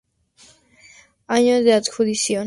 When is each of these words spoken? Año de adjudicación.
Año 1.27 1.61
de 1.61 1.73
adjudicación. 1.73 2.39